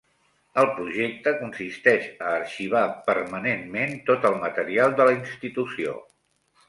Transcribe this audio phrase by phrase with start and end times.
[0.61, 5.95] El projecte consisteix a arxivar permanentment tot el material de la institució.